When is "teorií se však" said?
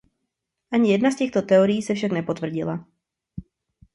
1.41-2.11